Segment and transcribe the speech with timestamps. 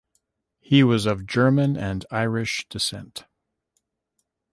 [0.59, 3.25] He was of German and Irish descent.